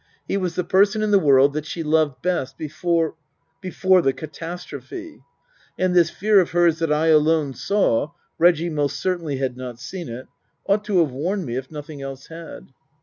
[0.27, 3.13] He was the person in the world that she loved best, before
[3.61, 5.21] before the catastrophe.
[5.77, 8.09] And this fear of hers that I alone saw
[8.39, 10.25] (Reggie most certainly had not seen it)
[10.65, 12.69] ought to have warned me if nothing else had.